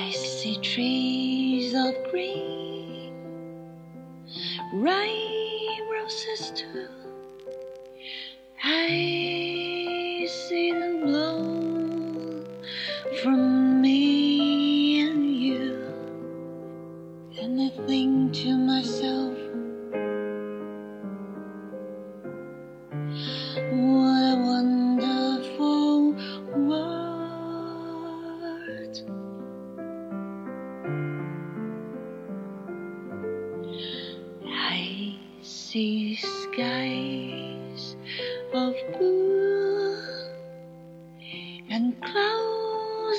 [0.00, 3.12] I see trees of green,
[4.72, 6.88] ripe roses too.
[8.62, 9.47] I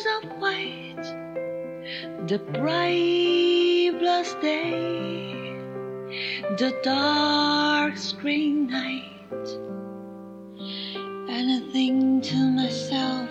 [0.01, 1.03] clouds of white,
[2.27, 5.55] the bright blessed day,
[6.57, 9.49] the dark spring night,
[11.29, 13.28] and I think to myself,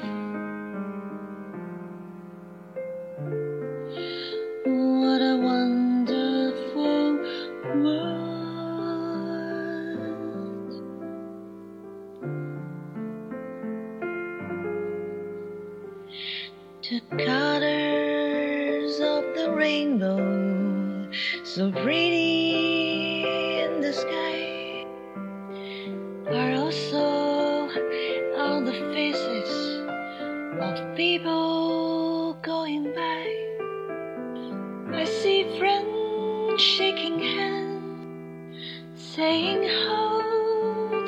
[39.18, 40.20] saying, How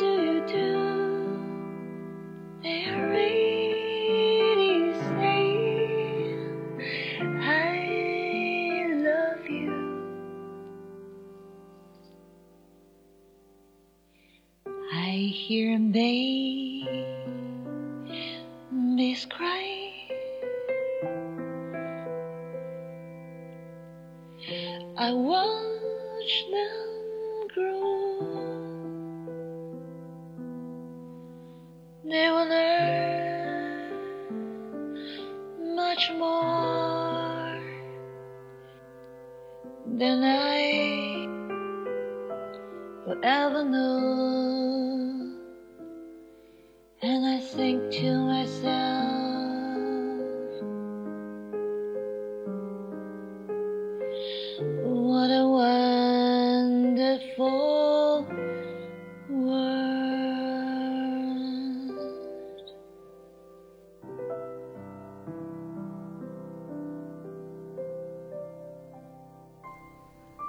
[0.00, 0.75] do you do?
[2.61, 6.50] They are really saying,
[7.41, 7.72] I
[9.06, 9.70] love you.
[14.92, 17.20] I hear babies
[19.27, 19.66] cry.
[24.98, 26.90] I watch them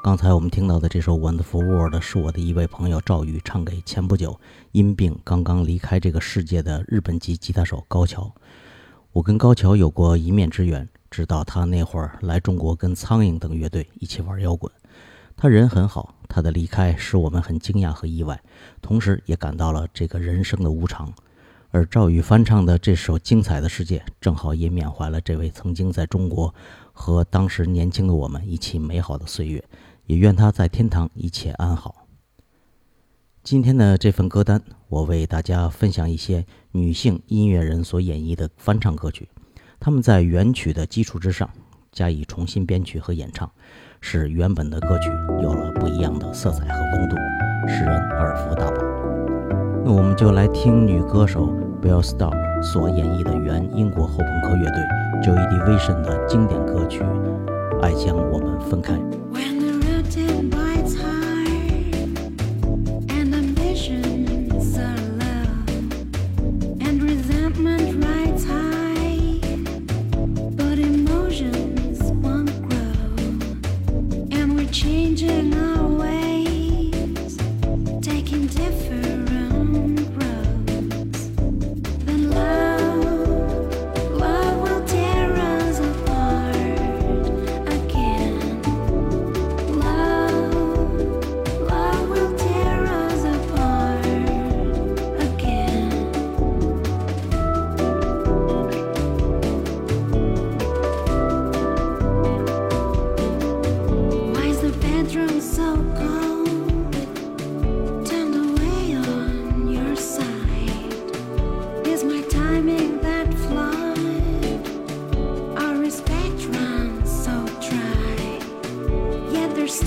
[0.04, 4.40] 刚才我们听到的这首《Wonderful World》是我的一位朋友赵宇唱给前不久
[4.72, 8.34] 因病刚刚离开这个世界的日本籍吉他手高桥。
[9.12, 14.72] 我跟高桥有过一面之缘，知道他那会儿来中国跟苍蝇等乐队一起玩摇滚。
[15.38, 18.42] 他人很好，他的离开使我们很惊讶和意外，
[18.82, 21.14] 同时也感到了这个人生的无常。
[21.70, 26.54] 而赵宇翻唱的这首《精彩的世界》，正好也缅怀了这位曾经在中国
[26.92, 29.64] 和当时年轻的我们一起美好的岁月。
[30.12, 32.06] 也愿他在天堂一切安好。
[33.44, 39.30] 今天的这份歌单，我为大家分享一些女性音乐人所演绎的翻唱歌曲，
[39.80, 41.50] 他们在原曲的基础之上
[41.94, 43.50] 加以重新编曲和演唱，
[44.02, 45.08] 使原本的歌曲
[45.42, 47.16] 有了不一样的色彩和风度，
[47.70, 48.82] 使人耳福大宝。
[49.86, 51.46] 那我们就来听女歌手
[51.82, 54.82] b e l l Starr 所演绎的原英国后朋克乐队
[55.24, 57.00] Joy Division 的经典歌曲
[57.80, 58.96] 《爱将我们分开》。
[75.12, 75.71] We're changing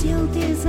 [0.05, 0.67] still this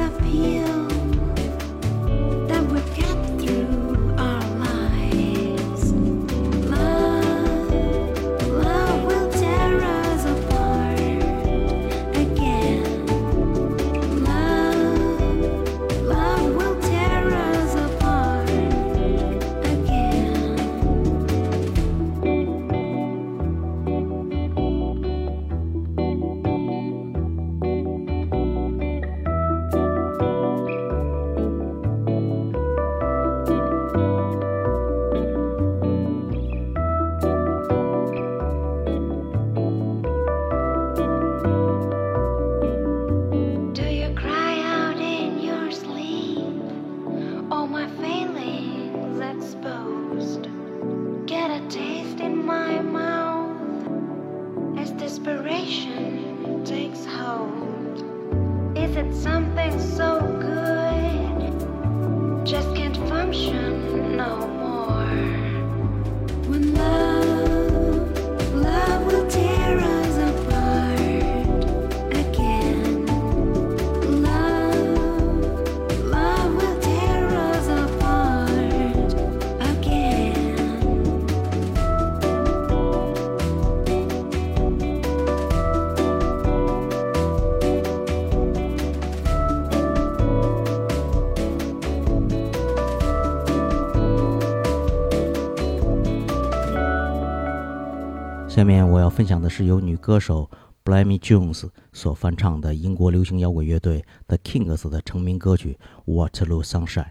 [99.06, 100.50] 要分享的是由女歌手
[100.84, 105.78] Blamey Jones 所翻唱的英国流行摇滚乐队 The Kings 的成名歌曲
[106.12, 107.04] 《Waterloo Sunshine》。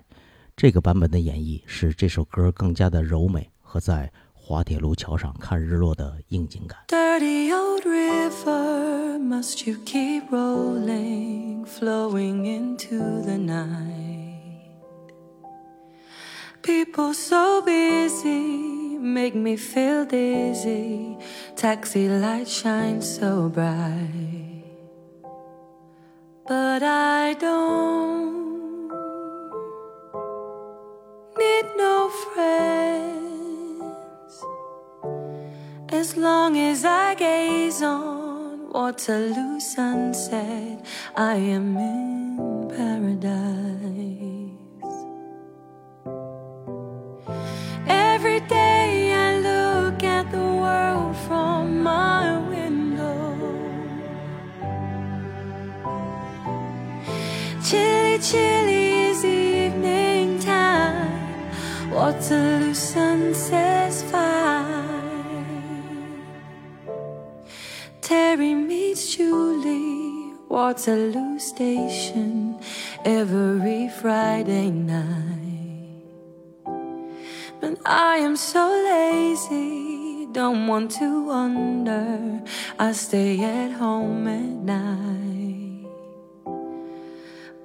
[0.56, 6.80] 这个版本的演绎使这首歌更加的柔美和在滑铁卢桥上看日落的应景感。
[6.88, 14.34] Dirty old river, must you keep rolling, flowing into the night?
[16.60, 21.18] People so busy, make me feel dizzy.
[21.56, 24.64] Taxi lights shine so bright.
[26.48, 28.88] But I don't
[31.38, 33.14] need no friends.
[35.90, 40.84] As long as I gaze on Waterloo sunset,
[41.14, 43.83] I am in paradise.
[70.74, 72.58] Waterloo Station,
[73.04, 76.02] every Friday night.
[77.60, 82.42] But I am so lazy, don't want to wander.
[82.76, 85.86] I stay at home at night.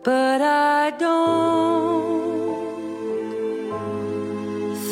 [0.03, 1.57] But I don't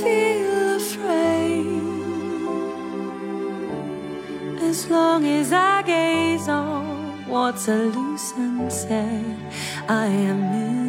[0.02, 1.68] feel afraid
[4.64, 6.77] as long as I gaze on
[7.38, 9.24] Waterloo sunset.
[9.88, 10.87] I am in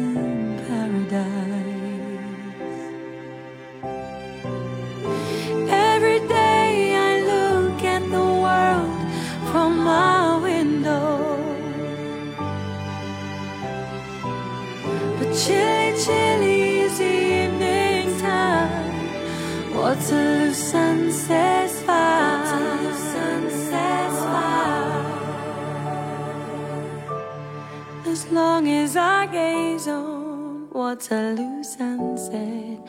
[28.11, 32.79] As long as I gaze on Waterloo sunset,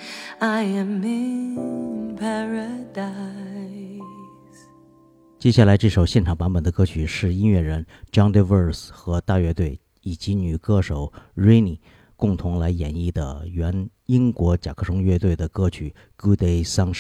[0.41, 4.01] I am in paradise.
[5.39, 11.81] 接下来这首现场版本的歌曲是音乐人 John Devers 和大乐队以及女歌手 Rainy
[12.17, 16.95] 共同来演绎的原英国甲壳虫乐队的歌曲《Good Day Sunshine》。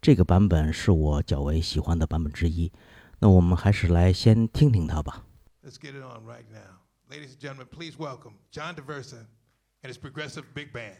[0.00, 2.72] 这个版本是我较为喜欢的版本之一。
[3.20, 5.22] 那我们还是来先听听它吧。
[5.64, 6.71] Let's get it on right now.
[7.12, 10.96] Ladies and gentlemen, please welcome John Daversa and his progressive big band.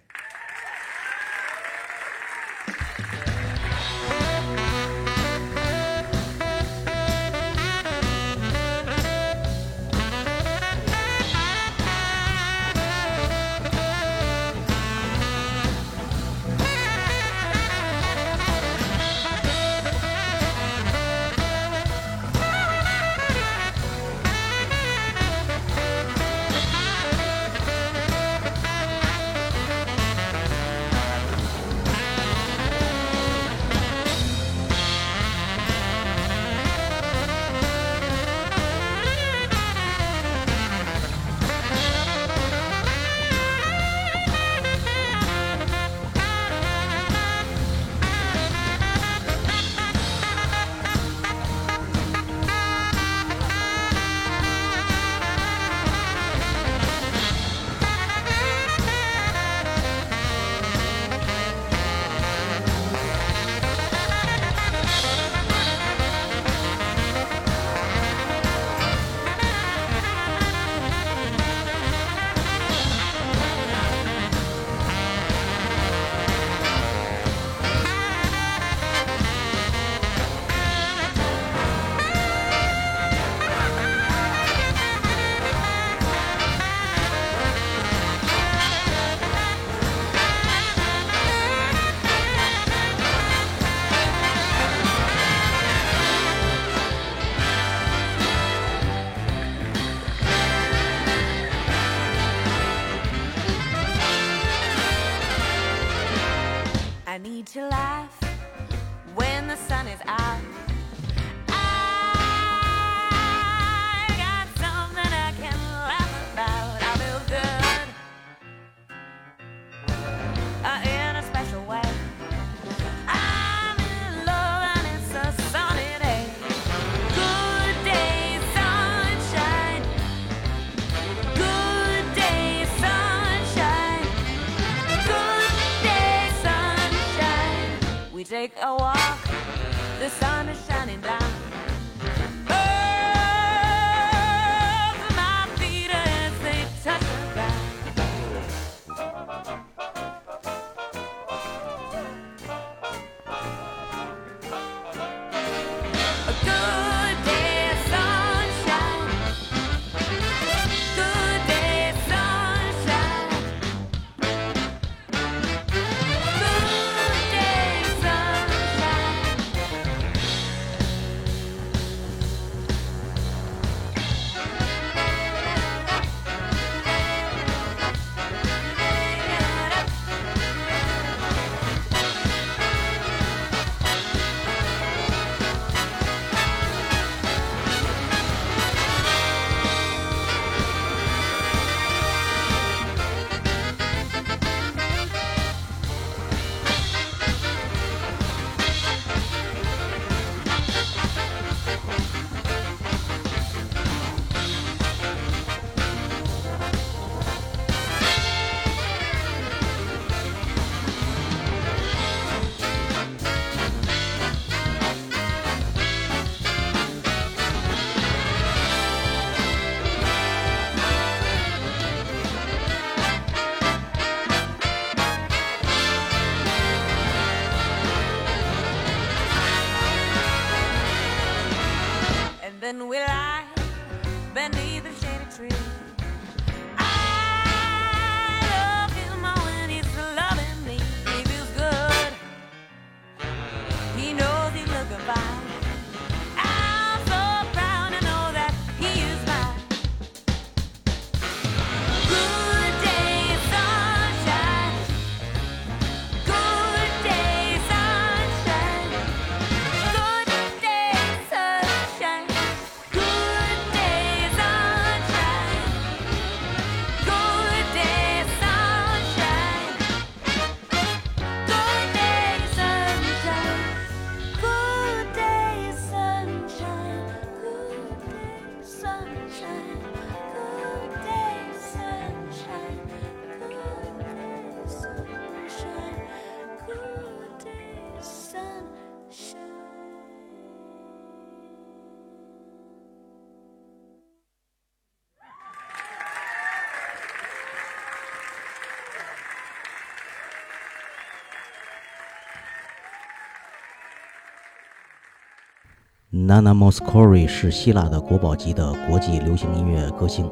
[306.22, 310.30] Nana Moscori 是希腊的国宝级的国际流行音乐歌星，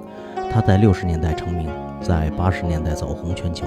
[0.48, 1.68] 她在六十年代成名，
[2.00, 3.66] 在八十年代走红全球。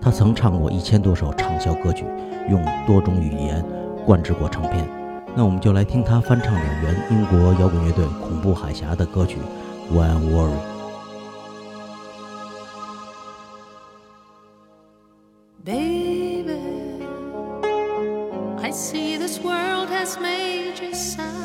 [0.00, 2.06] 她曾唱过一千多首畅销歌曲，
[2.48, 3.62] 用多种语言
[4.06, 4.88] 灌制过唱片。
[5.36, 9.36] 那我们就来听她翻唱的原英国摇滚乐队恐怖海峡的歌曲
[9.94, 10.50] 《One Worry》。
[15.66, 17.04] Baby,
[18.62, 21.37] I see this world has made you sad.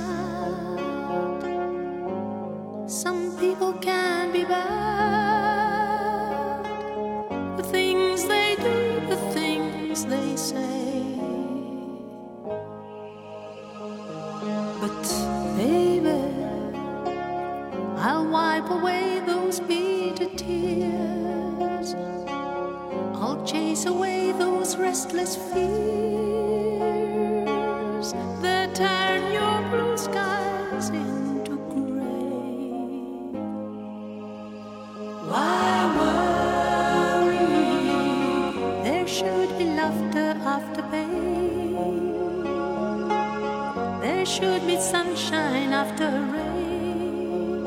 [44.33, 47.63] Should be sunshine after rain.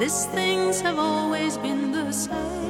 [0.00, 2.65] These things have always been the same.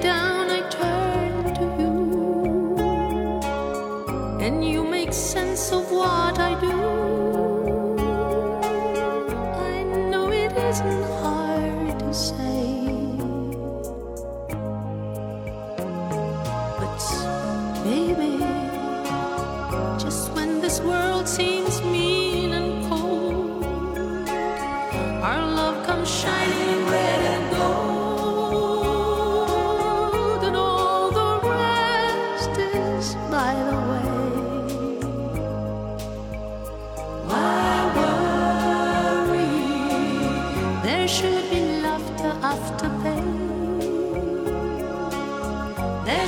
[0.00, 0.35] down.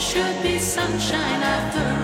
[0.01, 1.98] Should be sunshine after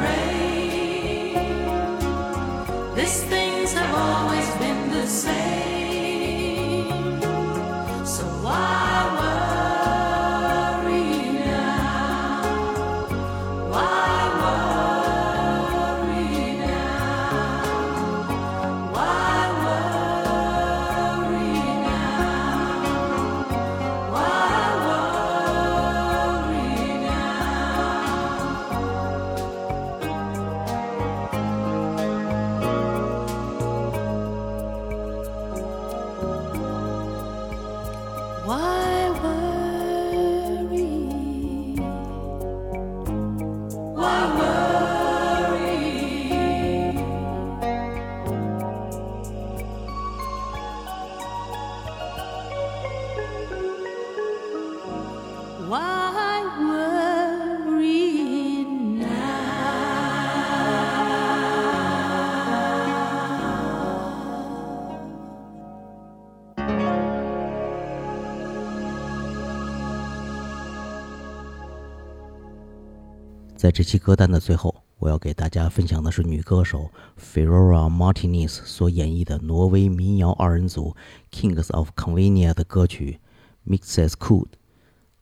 [73.65, 80.95] 在这期歌单的最后，我要给大家分享的是女歌手 Ferrara Martinez 所演绎的挪威民谣二人组
[81.33, 83.19] Kings of Convenia 的歌曲
[83.73, 84.43] 《Mixes Cool》。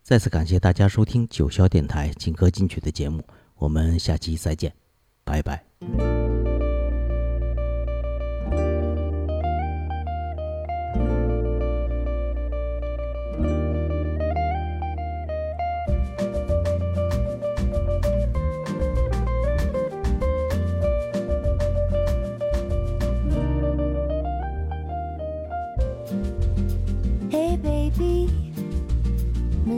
[0.02, 3.22] 再次感谢大家收听九霄电台劲歌金曲的节目，
[3.58, 4.74] 我们下期再见，
[5.22, 6.21] 拜拜。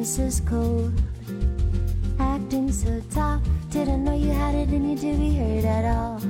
[0.05, 0.47] Mrs.
[0.47, 0.93] Cold,
[2.21, 3.41] acting so tough.
[3.71, 6.21] Didn't know you had it in you to be heard at all.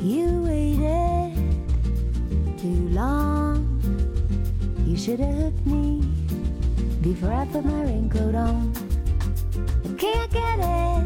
[0.00, 1.36] You waited
[2.56, 3.68] too long.
[4.86, 6.00] You should have hit me
[7.02, 8.72] before I put my raincoat on.
[9.84, 11.04] I can't get it.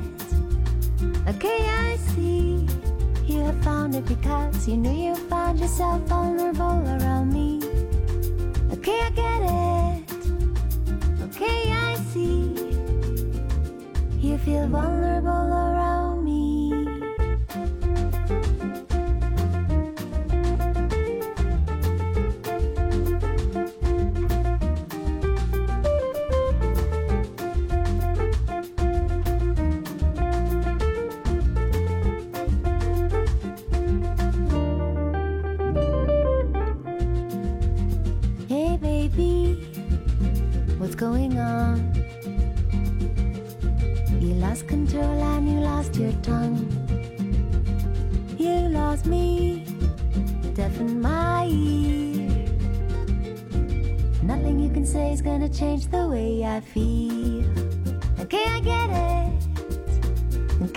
[1.35, 2.65] Okay, I see.
[3.27, 7.59] You have found it because you knew you found yourself vulnerable around me.
[8.71, 9.66] Okay, I get it.
[14.47, 15.66] Feel vulnerable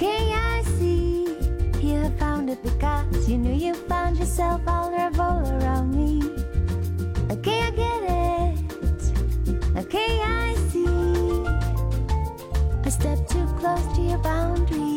[0.01, 1.25] Okay, I see.
[1.81, 6.23] You found it because you knew you found yourself vulnerable around me.
[7.29, 8.55] Okay, I get it.
[9.75, 10.85] Okay, I see.
[12.85, 14.88] A step too close to your boundaries.